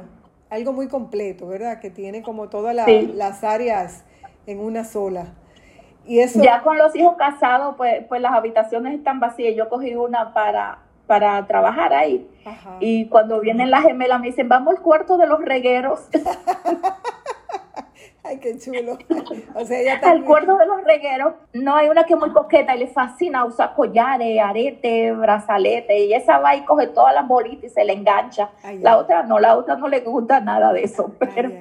[0.50, 1.80] algo muy completo, ¿verdad?
[1.80, 4.06] Que tiene como todas las áreas
[4.48, 5.34] en una sola.
[6.06, 6.42] Y eso...
[6.42, 9.56] Ya con los hijos casados, pues, pues las habitaciones están vacías.
[9.56, 10.80] Yo cogí una para
[11.12, 12.26] para trabajar ahí.
[12.80, 16.08] Y cuando vienen las gemelas me dicen, vamos al cuarto de los regueros.
[18.24, 18.98] Ay, qué chulo.
[19.54, 22.78] O sea, ella Al cuarto de los regueros, no hay una que es muy coqueta
[22.78, 27.66] y le fascina usar collares, aretes, brazaletes, y esa va y coge todas las bolitas
[27.66, 28.50] y se le engancha.
[28.80, 31.52] la otra no, la otra no le gusta nada de eso, pero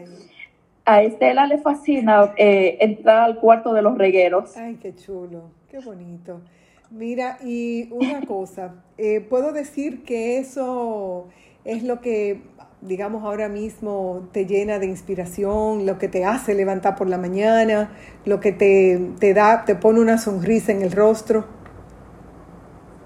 [0.85, 4.57] a Estela le fascina eh, entrar al cuarto de los regueros.
[4.57, 6.41] Ay, qué chulo, qué bonito.
[6.91, 11.29] Mira, y una cosa, eh, puedo decir que eso
[11.65, 12.43] es lo que,
[12.81, 17.93] digamos, ahora mismo te llena de inspiración, lo que te hace levantar por la mañana,
[18.25, 21.47] lo que te, te da, te pone una sonrisa en el rostro.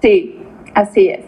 [0.01, 0.39] Sí,
[0.73, 1.24] así es.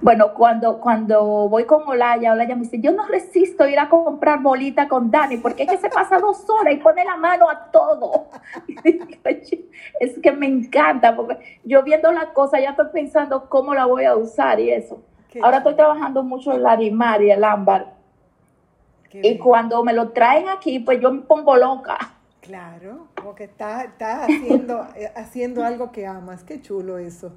[0.00, 4.40] Bueno, cuando, cuando voy con Olaya, Olaya me dice, yo no resisto ir a comprar
[4.40, 7.70] bolita con Dani, porque es que se pasa dos horas y pone la mano a
[7.70, 8.28] todo.
[10.00, 14.04] es que me encanta, porque yo viendo la cosa ya estoy pensando cómo la voy
[14.04, 15.02] a usar y eso.
[15.42, 17.94] Ahora estoy trabajando mucho el larimar y el ámbar.
[19.12, 21.98] y cuando me lo traen aquí, pues yo me pongo loca.
[22.46, 26.44] Claro, porque estás, haciendo, eh, haciendo algo que amas.
[26.44, 27.32] Qué chulo eso.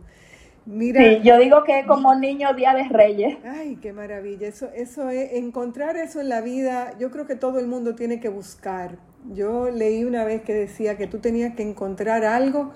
[0.72, 3.40] Mira, sí, yo digo que como niño Día de Reyes.
[3.44, 4.48] Ay, qué maravilla.
[4.48, 8.20] Eso, eso es, encontrar eso en la vida, yo creo que todo el mundo tiene
[8.20, 9.00] que buscar.
[9.34, 12.72] Yo leí una vez que decía que tú tenías que encontrar algo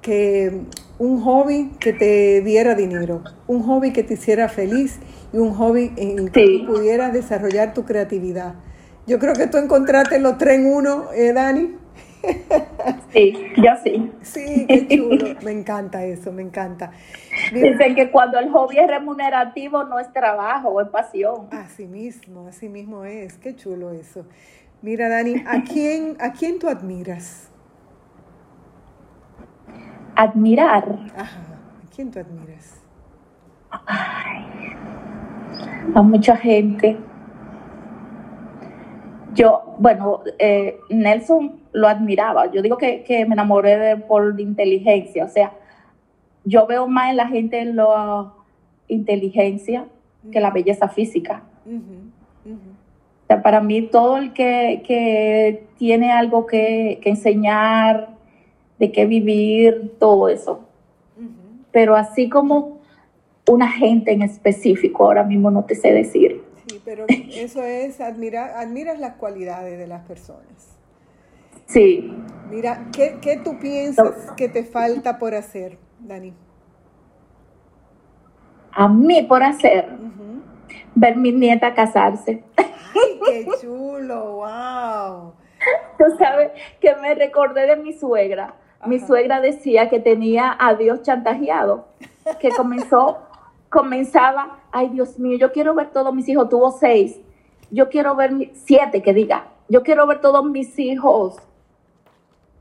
[0.00, 0.62] que
[0.98, 4.98] un hobby que te diera dinero, un hobby que te hiciera feliz
[5.32, 8.54] y un hobby en el que pudieras desarrollar tu creatividad.
[9.06, 11.76] Yo creo que tú encontraste los tres en uno, ¿eh, Dani?
[13.12, 14.12] Sí, yo sí.
[14.22, 15.36] Sí, qué chulo.
[15.44, 16.90] Me encanta eso, me encanta.
[17.52, 21.48] Dicen que cuando el hobby es remunerativo no es trabajo, es pasión.
[21.52, 23.38] Así mismo, así mismo es.
[23.38, 24.26] Qué chulo eso.
[24.82, 27.50] Mira, Dani, ¿a quién, a quién tú admiras?
[30.16, 30.98] Admirar.
[31.16, 31.40] Ajá.
[31.84, 32.80] ¿A quién tú admiras?
[35.94, 36.96] a mucha gente.
[39.34, 42.50] Yo, bueno, eh, Nelson lo admiraba.
[42.50, 45.24] Yo digo que, me enamoré de por inteligencia.
[45.24, 45.52] O sea,
[46.44, 48.32] yo veo más en la gente en la
[48.88, 49.86] inteligencia
[50.32, 51.42] que la belleza física.
[51.66, 58.14] O sea, para mí todo el que, tiene algo que, enseñar,
[58.78, 60.60] de qué vivir, todo eso.
[61.72, 62.78] Pero así como
[63.50, 66.40] una gente en específico, ahora mismo no te sé decir.
[66.68, 70.73] Sí, pero eso es admirar, admiras las cualidades de las personas.
[71.66, 72.12] Sí.
[72.50, 76.34] Mira, ¿qué, qué tú piensas que te falta por hacer, Dani?
[78.72, 79.88] A mí por hacer.
[80.94, 82.44] Ver mi nieta casarse.
[82.56, 84.36] ¡Ay, qué chulo!
[84.36, 85.32] ¡Wow!
[85.98, 86.50] Tú sabes
[86.80, 88.54] que me recordé de mi suegra.
[88.86, 91.88] Mi suegra decía que tenía a Dios chantajeado,
[92.38, 93.18] que comenzó,
[93.70, 97.18] comenzaba, ay Dios mío, yo quiero ver todos mis hijos, tuvo seis,
[97.70, 101.38] yo quiero ver siete, que diga, yo quiero ver todos mis hijos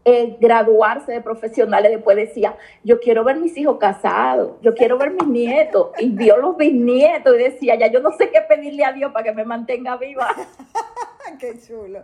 [0.06, 5.12] eh, graduarse de profesionales, después decía, yo quiero ver mis hijos casados, yo quiero ver
[5.12, 8.92] mis nietos, y vio los bisnietos y decía, ya yo no sé qué pedirle a
[8.92, 10.28] Dios para que me mantenga viva.
[11.39, 12.02] qué chulo,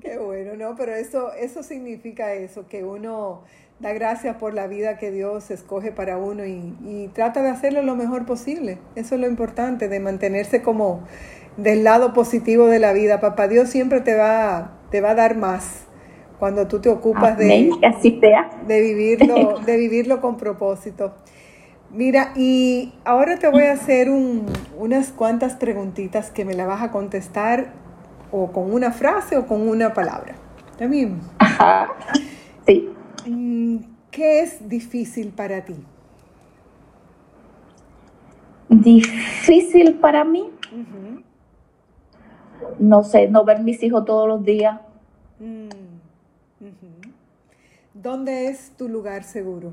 [0.00, 0.76] qué bueno, ¿no?
[0.76, 3.42] Pero eso, eso significa eso, que uno
[3.80, 7.82] da gracias por la vida que Dios escoge para uno y, y trata de hacerlo
[7.82, 8.78] lo mejor posible.
[8.94, 11.02] Eso es lo importante, de mantenerse como
[11.56, 13.20] del lado positivo de la vida.
[13.20, 15.86] Papá Dios siempre te va, te va a dar más
[16.42, 17.70] cuando tú te ocupas de,
[18.66, 21.14] de, vivirlo, de vivirlo con propósito.
[21.92, 26.90] Mira, y ahora te voy a hacer unas cuantas preguntitas que me la vas a
[26.90, 27.74] contestar
[28.32, 30.34] o con una frase o con una palabra.
[30.72, 31.20] ¿Está bien?
[31.38, 31.92] Ajá.
[32.66, 32.90] Sí.
[33.24, 33.76] Mm,
[34.10, 35.76] ¿Qué es difícil para ti?
[38.68, 40.50] Difícil para mí.
[42.80, 44.80] No sé, no ver mis hijos todos los días.
[45.38, 45.81] Mm.
[47.94, 49.72] ¿Dónde es tu lugar seguro?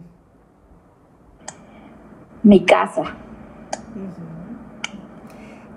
[2.41, 3.03] Mi casa.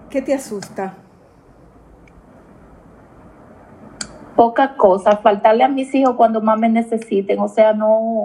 [0.08, 0.94] ¿Qué te asusta?
[4.36, 8.24] Poca cosa, faltarle a mis hijos cuando más me necesiten, o sea, no,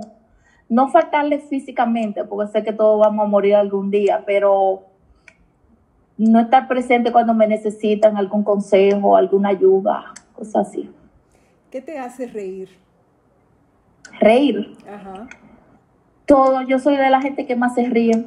[0.70, 4.86] no faltarles físicamente, porque sé que todos vamos a morir algún día, pero
[6.18, 10.90] no estar presente cuando me necesitan algún consejo, alguna ayuda, cosas así.
[11.72, 12.70] ¿Qué te hace reír?
[14.20, 14.78] Reír.
[14.90, 15.28] Ajá.
[16.26, 18.26] Todo, yo soy de la gente que más se ríe.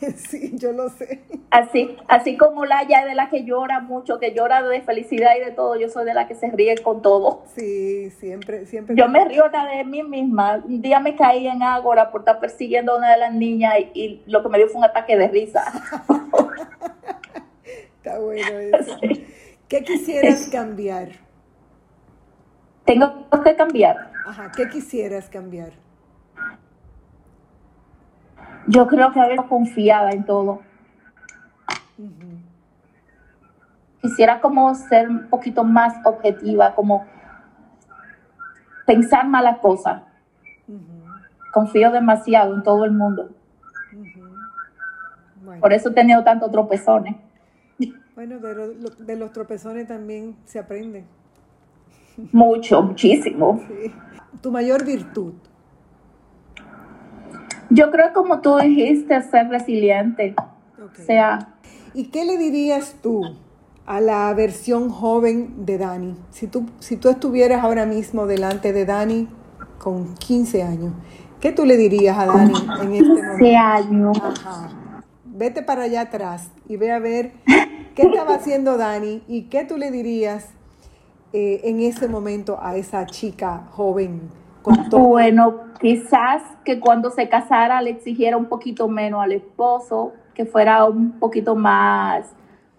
[0.16, 1.20] Sí, yo lo sé.
[1.50, 5.44] Así, así como la ya de la que llora mucho, que llora de felicidad y
[5.44, 7.42] de todo, yo soy de la que se ríe con todo.
[7.54, 8.96] Sí, siempre, siempre.
[8.96, 10.62] Yo me río de mí misma.
[10.64, 14.22] Un día me caí en Ágora por estar persiguiendo a una de las niñas y,
[14.26, 15.64] lo que me dio fue un ataque de risa.
[17.96, 18.96] Está bueno eso.
[19.68, 21.10] ¿Qué quisieras cambiar?
[22.84, 24.12] Tengo que cambiar.
[24.26, 25.72] Ajá, ¿qué quisieras cambiar?
[28.66, 30.60] Yo creo que haber confiada en todo.
[34.00, 37.06] Quisiera como ser un poquito más objetiva, como
[38.86, 40.02] pensar malas cosas.
[41.52, 43.30] Confío demasiado en todo el mundo.
[45.60, 47.16] Por eso he tenido tantos tropezones.
[48.14, 51.04] Bueno, de, de, los tropezones también se aprende.
[52.32, 53.60] Mucho, muchísimo.
[54.40, 55.34] Tu mayor virtud.
[57.70, 60.34] Yo creo como tú dijiste, ser resiliente.
[60.82, 61.54] O sea.
[61.94, 63.22] ¿Y qué le dirías tú
[63.86, 66.16] a la versión joven de Dani?
[66.30, 69.28] Si tú, si tú estuvieras ahora mismo delante de Dani
[69.78, 70.92] con 15 años,
[71.40, 73.36] ¿qué tú le dirías a Dani en este momento?
[73.38, 74.22] 15 años.
[75.24, 77.32] Vete para allá atrás y ve a ver
[77.94, 80.48] qué estaba haciendo Dani y qué tú le dirías
[81.32, 84.30] eh, en ese momento a esa chica joven
[84.62, 90.84] bueno, quizás que cuando se casara le exigiera un poquito menos al esposo, que fuera
[90.84, 92.34] un poquito más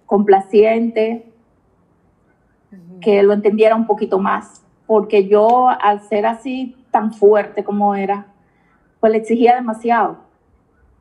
[0.05, 1.27] complaciente,
[3.01, 8.27] que lo entendiera un poquito más, porque yo al ser así tan fuerte como era,
[8.99, 10.17] pues le exigía demasiado.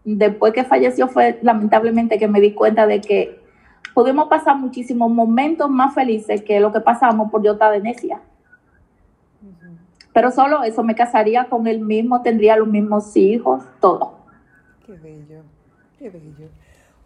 [0.04, 3.39] Después que falleció fue lamentablemente que me di cuenta de que
[3.94, 8.20] pudimos pasar muchísimos momentos más felices que lo que pasamos por yo estar de necia.
[10.12, 14.18] Pero solo eso, me casaría con él mismo, tendría los mismos hijos, todo.
[14.84, 15.42] Qué bello,
[15.98, 16.48] qué bello.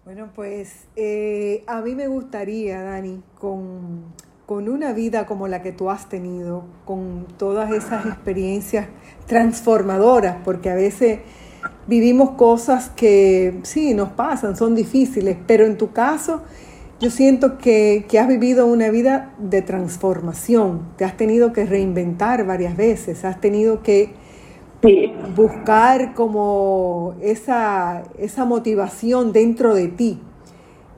[0.05, 4.05] Bueno, pues eh, a mí me gustaría, Dani, con,
[4.47, 8.89] con una vida como la que tú has tenido, con todas esas experiencias
[9.27, 11.21] transformadoras, porque a veces
[11.87, 16.43] vivimos cosas que sí, nos pasan, son difíciles, pero en tu caso
[17.01, 22.77] yo siento que, has vivido una vida de transformación, te has tenido que reinventar varias
[22.77, 24.15] veces, has tenido que
[25.35, 30.21] buscar como esa, esa motivación dentro de ti.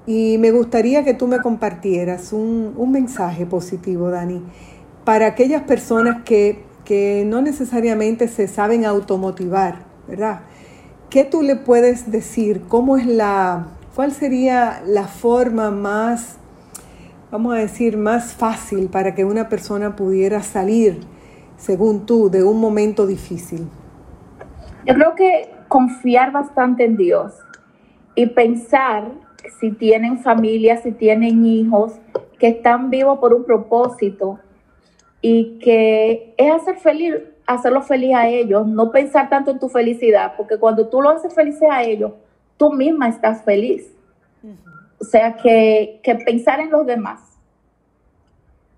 [0.06, 4.42] Y me gustaría que tú me compartieras un, mensaje positivo, Dani,
[5.04, 10.42] para aquellas personas que, que no necesariamente se saben automotivar, ¿verdad?
[11.10, 12.62] ¿Qué tú le puedes decir?
[12.68, 16.38] ¿Cómo es la, ¿Cuál sería la forma más,
[17.30, 21.00] vamos a decir, más fácil para que una persona pudiera salir,
[21.56, 23.68] según tú, de un momento difícil?
[24.84, 27.34] Yo creo que confiar bastante en Dios
[28.16, 29.12] y pensar
[29.60, 31.92] si tienen familia, si tienen hijos,
[32.38, 34.40] que están vivos por un propósito
[35.22, 37.14] y que es hacer feliz,
[37.46, 41.34] hacerlo feliz a ellos, no pensar tanto en tu felicidad, porque cuando tú lo haces
[41.34, 42.12] feliz a ellos,
[42.56, 43.92] tú misma estás feliz.
[44.98, 47.20] O sea, que, pensar en los demás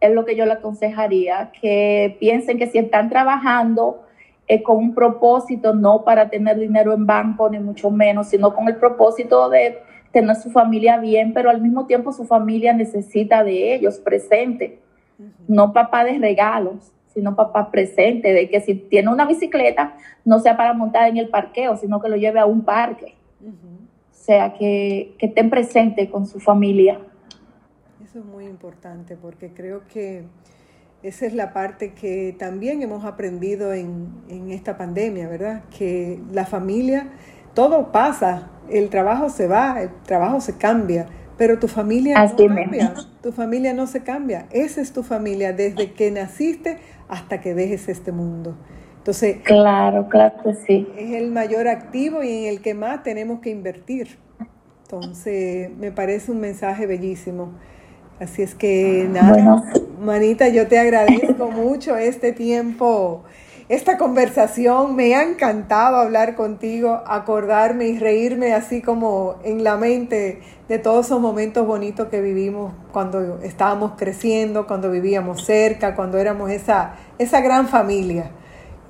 [0.00, 4.02] es lo que yo le aconsejaría, que piensen que si están trabajando
[4.46, 8.68] eh, con un propósito, no para tener dinero en banco, ni mucho menos, sino con
[8.68, 9.78] el propósito de
[10.12, 14.78] tener su familia bien, pero al mismo tiempo su familia necesita de ellos presente,
[15.46, 20.56] no papá de regalos, sino papá presente, de que si tiene una bicicleta, no sea
[20.56, 23.16] para montar en el parqueo, sino que lo lleve a un parque.
[23.42, 27.00] O sea, que, estén presentes con su familia.
[28.04, 30.26] Eso es muy importante porque creo que
[31.02, 34.12] esa es la parte que también hemos aprendido en,
[34.52, 35.64] esta pandemia, ¿verdad?
[35.76, 37.08] Que la familia,
[37.52, 41.06] todo pasa, el trabajo se va, el trabajo se cambia,
[41.38, 45.92] pero tu familia no cambia, tu familia no se cambia, esa es tu familia desde
[45.92, 46.78] que naciste
[47.08, 48.56] hasta que dejes este mundo.
[48.98, 50.86] Entonces, claro, claro que sí.
[50.98, 54.18] Es el mayor activo y en el que más tenemos que invertir.
[54.82, 57.52] Entonces, me parece un mensaje bellísimo.
[58.20, 59.62] Así es que nada,
[60.00, 63.22] manita, yo te agradezco mucho este tiempo,
[63.68, 64.96] esta conversación.
[64.96, 71.06] Me ha encantado hablar contigo, acordarme y reírme así como en la mente de todos
[71.06, 77.40] esos momentos bonitos que vivimos cuando estábamos creciendo, cuando vivíamos cerca, cuando éramos esa, esa
[77.40, 78.30] gran familia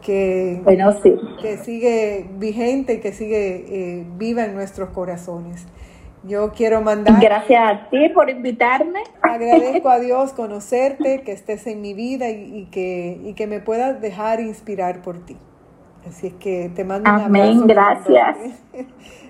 [0.00, 1.14] que, bueno, sí.
[1.40, 5.66] que sigue vigente y que sigue eh, viva en nuestros corazones.
[6.28, 7.20] Yo quiero mandar...
[7.20, 9.00] Gracias a ti por invitarme.
[9.22, 14.00] Agradezco a Dios conocerte, que estés en mi vida y, que, y que me puedas
[14.00, 15.36] dejar inspirar por ti.
[16.06, 17.26] Así es que te mando un abrazo.
[17.26, 18.36] Amén, gracias.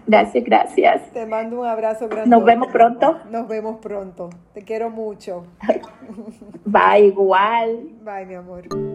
[0.07, 1.13] Gracias, gracias.
[1.13, 2.31] Te mando un abrazo grande.
[2.31, 3.19] Nos vemos pronto.
[3.31, 4.31] Nos vemos pronto.
[4.55, 5.45] Te quiero mucho.
[6.65, 7.91] Bye, igual.
[8.03, 8.88] Bye, mi amor.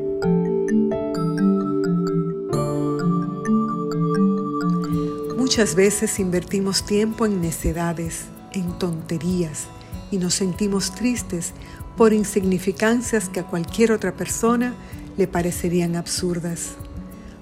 [5.44, 9.66] Muchas veces invertimos tiempo en necedades, en tonterías,
[10.10, 11.52] y nos sentimos tristes
[11.98, 14.74] por insignificancias que a cualquier otra persona
[15.18, 16.76] le parecerían absurdas.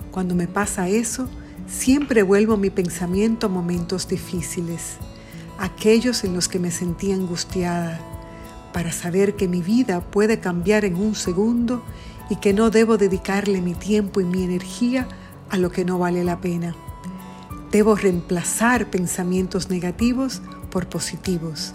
[0.09, 1.29] Cuando me pasa eso,
[1.67, 4.95] siempre vuelvo mi pensamiento a momentos difíciles,
[5.59, 7.99] aquellos en los que me sentí angustiada,
[8.73, 11.83] para saber que mi vida puede cambiar en un segundo
[12.31, 15.07] y que no debo dedicarle mi tiempo y mi energía
[15.51, 16.75] a lo que no vale la pena.
[17.71, 21.73] Debo reemplazar pensamientos negativos por positivos,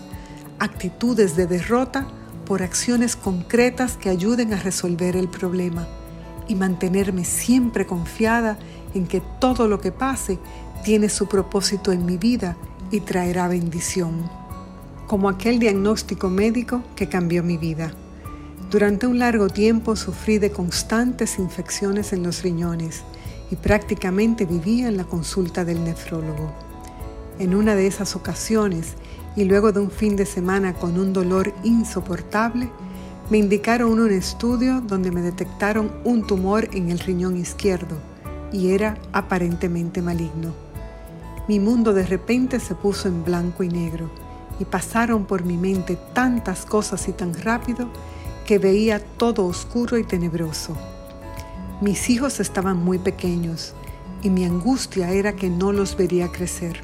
[0.59, 2.07] actitudes de derrota
[2.45, 5.89] por acciones concretas que ayuden a resolver el problema
[6.49, 8.59] y mantenerme siempre confiada
[8.95, 10.39] en que todo lo que pase
[10.85, 12.57] tiene su propósito en mi vida
[12.91, 14.31] y traerá bendición.
[15.07, 17.93] Como aquel diagnóstico médico que cambió mi vida.
[18.71, 23.03] Durante un largo tiempo sufrí de constantes infecciones en los riñones
[23.51, 26.53] y prácticamente vivía en la consulta del nefrólogo.
[27.39, 28.95] En una de esas ocasiones,
[29.37, 32.71] y luego de un fin de semana con un dolor insoportable,
[33.29, 37.97] me indicaron un estudio donde me detectaron un tumor en el riñón izquierdo
[38.53, 40.55] y era aparentemente maligno.
[41.49, 44.11] Mi mundo de repente se puso en blanco y negro
[44.59, 47.89] y pasaron por mi mente tantas cosas y tan rápido
[48.47, 50.77] que veía todo oscuro y tenebroso.
[51.81, 53.75] Mis hijos estaban muy pequeños
[54.23, 56.81] y mi angustia era que no los vería crecer.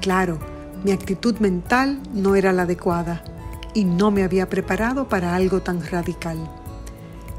[0.00, 0.38] Claro,
[0.82, 3.22] mi actitud mental no era la adecuada
[3.74, 6.38] y no me había preparado para algo tan radical.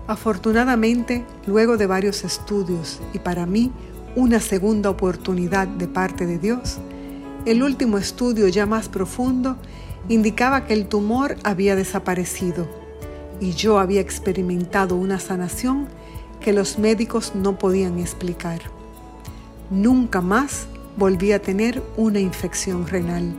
[0.05, 3.71] Afortunadamente, luego de varios estudios y para mí
[4.15, 6.77] una segunda oportunidad de parte de Dios,
[7.45, 9.57] el último estudio ya más profundo
[10.07, 12.67] indicaba que el tumor había desaparecido
[13.39, 15.87] y yo había experimentado una sanación
[16.43, 18.61] que los médicos no podían explicar.
[19.71, 20.67] Nunca más
[20.97, 23.33] volví a tener una infección renal.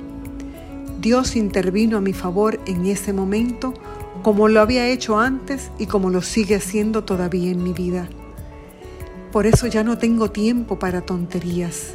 [1.00, 3.74] Dios intervino a mi favor en ese momento
[4.22, 8.08] como lo había hecho antes y como lo sigue haciendo todavía en mi vida.
[9.30, 11.94] Por eso ya no tengo tiempo para tonterías,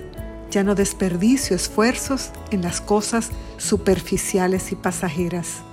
[0.51, 5.63] ya no desperdicio esfuerzos en las cosas superficiales y pasajeras.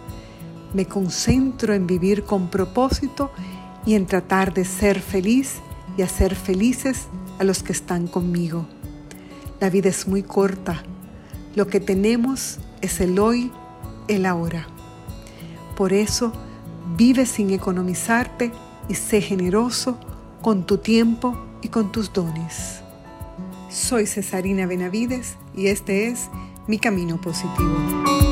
[0.73, 3.31] Me concentro en vivir con propósito
[3.87, 5.61] y en tratar de ser feliz
[5.97, 7.07] y hacer felices
[7.39, 8.67] a los que están conmigo.
[9.61, 10.83] La vida es muy corta.
[11.55, 13.51] Lo que tenemos es el hoy,
[14.09, 14.67] el ahora.
[15.77, 16.33] Por eso,
[16.97, 18.53] vive sin economizarte
[18.89, 19.99] y sé generoso
[20.43, 22.81] con tu tiempo y con tus dones.
[23.71, 26.29] Soy Cesarina Benavides y este es
[26.67, 28.26] Mi Camino Positivo.